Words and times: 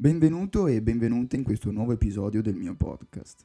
Benvenuto 0.00 0.68
e 0.68 0.80
benvenuta 0.80 1.34
in 1.34 1.42
questo 1.42 1.72
nuovo 1.72 1.90
episodio 1.90 2.40
del 2.40 2.54
mio 2.54 2.76
podcast. 2.76 3.44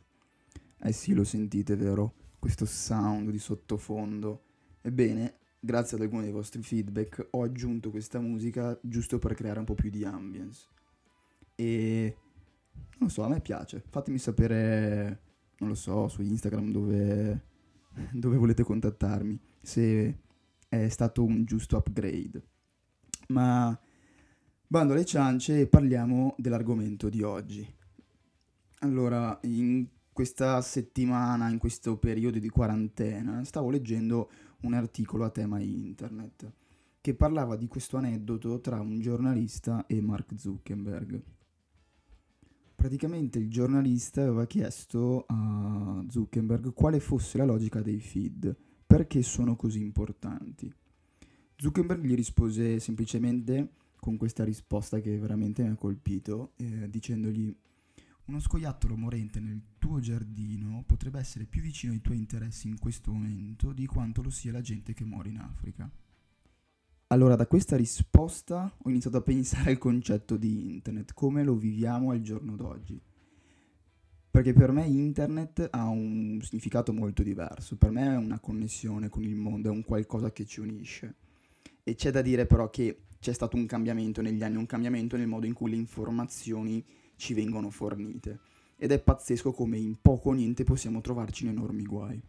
Eh 0.77 0.91
sì, 0.91 1.15
lo 1.15 1.23
sentite, 1.23 1.75
vero? 1.75 2.13
Questo 2.37 2.67
sound 2.67 3.31
di 3.31 3.39
sottofondo. 3.39 4.43
Ebbene, 4.81 5.39
grazie 5.59 5.97
ad 5.97 6.03
alcuni 6.03 6.25
dei 6.25 6.31
vostri 6.31 6.61
feedback, 6.61 7.29
ho 7.31 7.41
aggiunto 7.41 7.89
questa 7.89 8.19
musica 8.19 8.77
giusto 8.83 9.17
per 9.17 9.33
creare 9.33 9.57
un 9.57 9.65
po' 9.65 9.73
più 9.73 9.89
di 9.89 10.05
ambience. 10.05 10.67
E 11.55 12.15
non 12.67 13.07
lo 13.07 13.09
so, 13.09 13.23
a 13.23 13.29
me 13.29 13.41
piace. 13.41 13.83
Fatemi 13.89 14.19
sapere, 14.19 15.21
non 15.57 15.69
lo 15.69 15.75
so, 15.75 16.07
su 16.07 16.21
Instagram 16.21 16.69
dove, 16.69 17.45
dove 18.13 18.37
volete 18.37 18.61
contattarmi, 18.61 19.39
se 19.59 20.19
è 20.69 20.87
stato 20.89 21.23
un 21.23 21.45
giusto 21.45 21.77
upgrade. 21.77 22.43
Ma 23.29 23.75
bando 24.73 24.93
alle 24.93 25.05
ciance 25.05 25.59
e 25.59 25.67
parliamo 25.67 26.33
dell'argomento 26.35 27.07
di 27.07 27.21
oggi. 27.21 27.63
Allora, 28.79 29.39
in 29.43 29.85
questa 30.11 30.59
settimana, 30.61 31.47
in 31.47 31.59
questo 31.59 31.95
periodo 31.97 32.39
di 32.39 32.49
quarantena, 32.49 33.43
stavo 33.43 33.69
leggendo 33.69 34.31
un 34.61 34.73
articolo 34.73 35.25
a 35.25 35.29
tema 35.29 35.59
internet 35.59 36.51
che 36.99 37.13
parlava 37.13 37.55
di 37.55 37.67
questo 37.67 37.97
aneddoto 37.97 38.61
tra 38.61 38.81
un 38.81 38.99
giornalista 38.99 39.85
e 39.85 40.01
Mark 40.01 40.33
Zuckerberg. 40.35 41.21
Praticamente 42.73 43.37
il 43.37 43.51
giornalista 43.51 44.23
aveva 44.23 44.47
chiesto 44.47 45.25
a 45.27 46.03
Zuckerberg 46.09 46.73
quale 46.73 46.99
fosse 46.99 47.37
la 47.37 47.45
logica 47.45 47.79
dei 47.83 47.99
feed, 47.99 48.57
perché 48.87 49.21
sono 49.21 49.55
così 49.55 49.81
importanti. 49.81 50.73
Zuckerberg 51.57 52.03
gli 52.03 52.15
rispose 52.15 52.79
semplicemente 52.79 53.81
con 54.03 54.17
questa 54.17 54.43
risposta 54.43 54.99
che 54.99 55.17
veramente 55.17 55.63
mi 55.63 55.69
ha 55.69 55.75
colpito, 55.75 56.51
eh, 56.57 56.89
dicendogli 56.89 57.55
uno 58.25 58.39
scoiattolo 58.41 58.97
morente 58.97 59.39
nel 59.39 59.61
tuo 59.77 60.01
giardino 60.01 60.83
potrebbe 60.85 61.19
essere 61.19 61.45
più 61.45 61.61
vicino 61.61 61.93
ai 61.93 62.01
tuoi 62.01 62.17
interessi 62.17 62.67
in 62.67 62.77
questo 62.79 63.13
momento 63.13 63.71
di 63.71 63.85
quanto 63.85 64.21
lo 64.21 64.29
sia 64.29 64.51
la 64.51 64.59
gente 64.59 64.93
che 64.93 65.05
muore 65.05 65.29
in 65.29 65.37
Africa. 65.37 65.89
Allora, 67.07 67.37
da 67.37 67.47
questa 67.47 67.77
risposta 67.77 68.69
ho 68.77 68.89
iniziato 68.89 69.15
a 69.15 69.21
pensare 69.21 69.71
al 69.71 69.77
concetto 69.77 70.35
di 70.35 70.73
internet, 70.73 71.13
come 71.13 71.45
lo 71.45 71.55
viviamo 71.55 72.11
al 72.11 72.19
giorno 72.19 72.57
d'oggi. 72.57 73.01
Perché 74.29 74.51
per 74.51 74.73
me 74.73 74.85
internet 74.85 75.69
ha 75.71 75.87
un 75.87 76.41
significato 76.41 76.91
molto 76.91 77.23
diverso, 77.23 77.77
per 77.77 77.91
me 77.91 78.05
è 78.07 78.17
una 78.17 78.39
connessione 78.39 79.07
con 79.07 79.23
il 79.23 79.35
mondo, 79.35 79.69
è 79.69 79.71
un 79.71 79.85
qualcosa 79.85 80.33
che 80.33 80.43
ci 80.43 80.59
unisce. 80.59 81.15
E 81.83 81.95
c'è 81.95 82.11
da 82.11 82.21
dire 82.21 82.45
però 82.45 82.69
che 82.69 83.03
c'è 83.23 83.31
stato 83.31 83.55
un 83.55 83.65
cambiamento 83.65 84.21
negli 84.21 84.43
anni, 84.43 84.57
un 84.57 84.65
cambiamento 84.65 85.15
nel 85.15 85.27
modo 85.27 85.45
in 85.45 85.53
cui 85.53 85.69
le 85.69 85.77
informazioni 85.77 86.85
ci 87.15 87.33
vengono 87.33 87.69
fornite. 87.69 88.41
Ed 88.75 88.91
è 88.91 88.99
pazzesco 88.99 89.53
come 89.53 89.77
in 89.77 89.95
poco 90.01 90.29
o 90.29 90.33
niente 90.33 90.65
possiamo 90.65 90.99
trovarci 90.99 91.45
in 91.45 91.51
enormi 91.51 91.85
guai. 91.85 92.21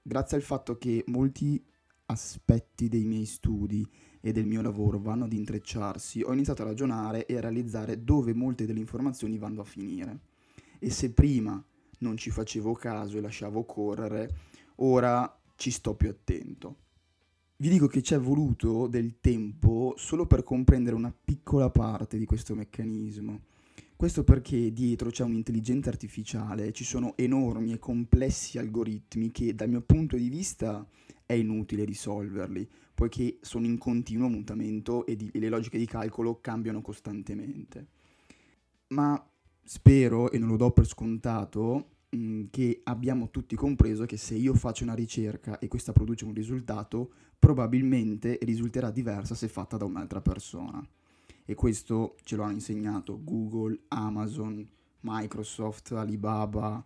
Grazie 0.00 0.36
al 0.36 0.44
fatto 0.44 0.78
che 0.78 1.02
molti 1.08 1.60
aspetti 2.06 2.88
dei 2.88 3.04
miei 3.04 3.24
studi 3.24 3.84
e 4.20 4.30
del 4.30 4.46
mio 4.46 4.62
lavoro 4.62 5.00
vanno 5.00 5.24
ad 5.24 5.32
intrecciarsi, 5.32 6.22
ho 6.22 6.32
iniziato 6.32 6.62
a 6.62 6.66
ragionare 6.66 7.26
e 7.26 7.36
a 7.36 7.40
realizzare 7.40 8.04
dove 8.04 8.32
molte 8.32 8.66
delle 8.66 8.78
informazioni 8.78 9.36
vanno 9.36 9.62
a 9.62 9.64
finire. 9.64 10.20
E 10.78 10.90
se 10.90 11.12
prima 11.12 11.60
non 11.98 12.16
ci 12.16 12.30
facevo 12.30 12.72
caso 12.74 13.18
e 13.18 13.20
lasciavo 13.20 13.64
correre, 13.64 14.32
ora 14.76 15.40
ci 15.56 15.72
sto 15.72 15.96
più 15.96 16.08
attento. 16.08 16.76
Vi 17.60 17.68
dico 17.68 17.88
che 17.88 18.00
ci 18.00 18.14
è 18.14 18.18
voluto 18.18 18.86
del 18.86 19.20
tempo 19.20 19.92
solo 19.98 20.24
per 20.24 20.42
comprendere 20.42 20.96
una 20.96 21.12
piccola 21.12 21.68
parte 21.68 22.16
di 22.16 22.24
questo 22.24 22.54
meccanismo. 22.54 23.42
Questo 23.96 24.24
perché 24.24 24.72
dietro 24.72 25.10
c'è 25.10 25.24
un'intelligenza 25.24 25.90
artificiale, 25.90 26.72
ci 26.72 26.84
sono 26.84 27.12
enormi 27.18 27.72
e 27.74 27.78
complessi 27.78 28.56
algoritmi 28.56 29.30
che 29.30 29.54
dal 29.54 29.68
mio 29.68 29.82
punto 29.82 30.16
di 30.16 30.30
vista 30.30 30.88
è 31.26 31.34
inutile 31.34 31.84
risolverli, 31.84 32.66
poiché 32.94 33.36
sono 33.42 33.66
in 33.66 33.76
continuo 33.76 34.28
mutamento 34.28 35.04
e, 35.04 35.14
di, 35.16 35.28
e 35.30 35.38
le 35.38 35.50
logiche 35.50 35.76
di 35.76 35.84
calcolo 35.84 36.40
cambiano 36.40 36.80
costantemente. 36.80 37.88
Ma 38.86 39.22
spero, 39.62 40.30
e 40.30 40.38
non 40.38 40.48
lo 40.48 40.56
do 40.56 40.70
per 40.70 40.86
scontato, 40.86 41.88
mh, 42.10 42.44
che 42.50 42.80
abbiamo 42.84 43.30
tutti 43.30 43.56
compreso 43.56 44.04
che 44.06 44.16
se 44.16 44.34
io 44.34 44.54
faccio 44.54 44.84
una 44.84 44.94
ricerca 44.94 45.58
e 45.58 45.68
questa 45.68 45.92
produce 45.92 46.24
un 46.24 46.34
risultato, 46.34 47.12
probabilmente 47.38 48.38
risulterà 48.42 48.90
diversa 48.90 49.34
se 49.34 49.48
fatta 49.48 49.76
da 49.76 49.84
un'altra 49.84 50.20
persona. 50.20 50.86
E 51.44 51.54
questo 51.54 52.16
ce 52.22 52.36
lo 52.36 52.42
hanno 52.42 52.52
insegnato 52.52 53.22
Google, 53.22 53.80
Amazon, 53.88 54.66
Microsoft, 55.00 55.92
Alibaba. 55.92 56.84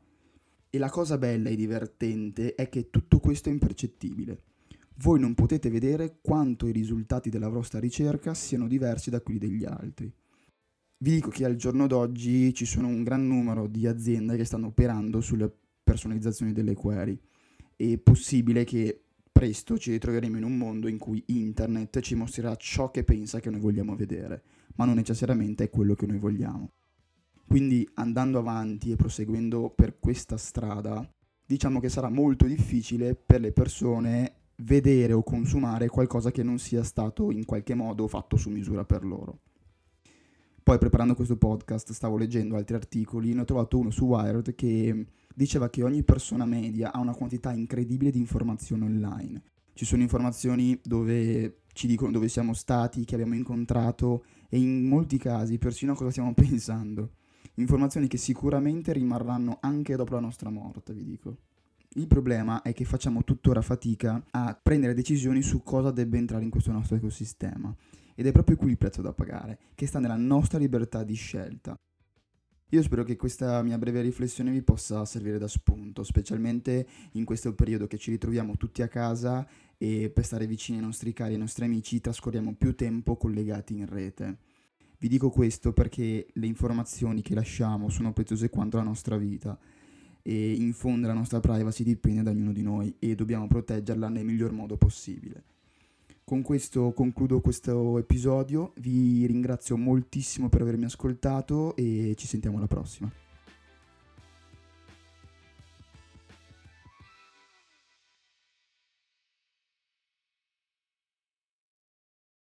E 0.71 0.79
la 0.79 0.91
cosa 0.91 1.19
bella 1.19 1.51
e 1.51 1.57
divertente 1.57 2.55
è 2.55 2.69
che 2.69 2.91
tutto 2.91 3.21
questo 3.21 3.49
è 3.49 3.53
impercettibile. 3.53 4.43
Voi 4.99 5.19
non 5.21 5.35
potete 5.35 5.71
vedere 5.71 6.19
quanto 6.21 6.67
i 6.67 6.73
risultati 6.73 7.29
della 7.29 7.49
vostra 7.49 7.81
ricerca 7.81 8.33
siano 8.33 8.69
diversi 8.69 9.11
da 9.11 9.21
quelli 9.21 9.41
degli 9.41 9.65
altri. 9.65 10.13
Vi 11.05 11.11
dico 11.11 11.29
che 11.29 11.45
al 11.45 11.57
giorno 11.57 11.87
d'oggi 11.87 12.55
ci 12.55 12.65
sono 12.65 12.87
un 12.87 13.03
gran 13.03 13.27
numero 13.27 13.67
di 13.67 13.87
aziende 13.87 14.39
che 14.39 14.47
stanno 14.47 14.69
operando 14.69 15.21
sulle 15.21 15.55
personalizzazioni 15.85 16.55
delle 16.55 16.73
query. 16.73 17.21
È 17.77 17.99
possibile 17.99 18.65
che 18.65 19.03
presto 19.31 19.77
ci 19.77 19.91
ritroveremo 19.91 20.39
in 20.39 20.45
un 20.45 20.57
mondo 20.57 20.89
in 20.89 20.97
cui 20.97 21.23
internet 21.27 22.01
ci 22.01 22.15
mostrerà 22.15 22.57
ciò 22.57 22.91
che 22.91 23.05
pensa 23.05 23.39
che 23.39 23.51
noi 23.51 23.61
vogliamo 23.61 23.95
vedere, 23.95 24.45
ma 24.77 24.87
non 24.87 24.95
necessariamente 24.95 25.65
è 25.65 25.69
quello 25.69 25.93
che 25.93 26.07
noi 26.07 26.17
vogliamo. 26.17 26.71
Quindi 27.47 27.87
andando 27.97 28.39
avanti 28.39 28.91
e 28.91 28.97
proseguendo 28.97 29.75
per 29.77 29.99
questa 29.99 30.39
strada, 30.39 31.07
diciamo 31.45 31.81
che 31.81 31.91
sarà 31.91 32.09
molto 32.09 32.47
difficile 32.47 33.15
per 33.15 33.43
le 33.43 33.53
persone 33.53 34.37
vedere 34.63 35.13
o 35.13 35.23
consumare 35.23 35.87
qualcosa 35.89 36.31
che 36.31 36.43
non 36.43 36.59
sia 36.59 36.83
stato 36.83 37.31
in 37.31 37.45
qualche 37.45 37.75
modo 37.75 38.09
fatto 38.09 38.39
su 38.39 38.49
misura 38.49 38.87
per 38.87 39.05
loro. 39.05 39.41
Poi 40.65 40.79
preparando 40.79 41.15
questo 41.15 41.37
podcast 41.37 41.93
stavo 41.93 42.17
leggendo 42.17 42.57
altri 42.57 42.75
articoli, 42.75 43.35
ne 43.35 43.43
ho 43.43 43.45
trovato 43.45 43.77
uno 43.77 43.91
su 43.91 44.07
Wired 44.07 44.55
che 44.55 45.09
diceva 45.35 45.69
che 45.69 45.83
ogni 45.83 46.03
persona 46.05 46.47
media 46.47 46.91
ha 46.91 47.01
una 47.01 47.15
quantità 47.15 47.53
incredibile 47.53 48.11
di 48.11 48.19
informazioni 48.19 48.85
online. 48.85 49.43
Ci 49.75 49.85
sono 49.85 50.01
informazioni 50.01 50.81
dove 50.83 51.65
ci 51.75 51.87
dicono 51.87 52.13
dove 52.13 52.29
siamo 52.29 52.55
stati, 52.55 53.05
che 53.05 53.15
abbiamo 53.15 53.35
incontrato 53.35 54.25
e 54.49 54.59
in 54.59 54.89
molti 54.89 55.19
casi 55.19 55.59
persino 55.59 55.95
cosa 55.95 56.11
stiamo 56.11 56.33
pensando. 56.33 57.11
Informazioni 57.57 58.09
che 58.09 58.17
sicuramente 58.17 58.95
rimarranno 58.95 59.59
anche 59.61 59.97
dopo 59.97 60.15
la 60.15 60.21
nostra 60.21 60.49
morte, 60.49 60.95
vi 60.95 61.05
dico. 61.05 61.37
Il 61.97 62.07
problema 62.07 62.63
è 62.63 62.73
che 62.73 62.87
facciamo 62.87 63.23
tuttora 63.23 63.61
fatica 63.61 64.25
a 64.31 64.59
prendere 64.61 64.95
decisioni 64.95 65.43
su 65.43 65.63
cosa 65.63 65.91
debba 65.91 66.17
entrare 66.17 66.43
in 66.43 66.49
questo 66.49 66.73
nostro 66.73 66.97
ecosistema. 66.97 67.77
Ed 68.15 68.27
è 68.27 68.33
proprio 68.33 68.57
qui 68.57 68.71
il 68.71 68.79
prezzo 68.79 69.03
da 69.03 69.13
pagare, 69.13 69.59
che 69.75 69.87
sta 69.87 69.99
nella 69.99 70.17
nostra 70.17 70.59
libertà 70.59 71.03
di 71.03 71.15
scelta. 71.15 71.79
Io 72.71 72.83
spero 72.83 73.05
che 73.05 73.15
questa 73.15 73.63
mia 73.63 73.79
breve 73.79 74.01
riflessione 74.01 74.51
vi 74.51 74.63
possa 74.63 75.05
servire 75.05 75.39
da 75.39 75.47
spunto, 75.47 76.03
specialmente 76.03 76.87
in 77.13 77.25
questo 77.25 77.55
periodo 77.55 77.87
che 77.87 77.99
ci 77.99 78.11
ritroviamo 78.11 78.57
tutti 78.57 78.83
a 78.83 78.89
casa 78.89 79.47
e 79.79 80.11
per 80.11 80.25
stare 80.25 80.47
vicini 80.47 80.79
ai 80.79 80.85
nostri 80.85 81.13
cari 81.13 81.31
e 81.31 81.35
ai 81.35 81.41
nostri 81.41 81.67
amici 81.67 82.01
trascorriamo 82.01 82.55
più 82.55 82.75
tempo 82.75 83.17
collegati 83.17 83.77
in 83.77 83.87
rete. 83.87 84.39
Vi 84.99 85.09
dico 85.09 85.31
questo 85.31 85.73
perché 85.73 86.27
le 86.33 86.47
informazioni 86.47 87.23
che 87.23 87.35
lasciamo 87.35 87.91
sono 87.91 88.13
preziose 88.13 88.49
quanto 88.49 88.77
la 88.77 88.83
nostra 88.83 89.17
vita 89.17 89.57
e 90.23 90.53
in 90.55 90.73
fondo 90.73 91.07
la 91.07 91.13
nostra 91.13 91.39
privacy 91.39 91.85
dipende 91.85 92.23
da 92.23 92.31
ognuno 92.31 92.53
di 92.53 92.63
noi 92.63 92.97
e 92.99 93.15
dobbiamo 93.15 93.47
proteggerla 93.47 94.09
nel 94.09 94.25
miglior 94.25 94.51
modo 94.51 94.77
possibile. 94.77 95.54
Con 96.27 96.41
questo 96.41 96.93
concludo 96.93 97.43
questo 97.43 97.99
episodio, 97.99 98.73
vi 98.77 99.27
ringrazio 99.27 99.77
moltissimo 99.77 100.49
per 100.49 100.63
avermi 100.63 100.87
ascoltato 100.87 101.77
e 101.77 102.15
ci 102.17 102.27
sentiamo 102.27 102.57
alla 102.57 102.67
prossima. 102.67 103.13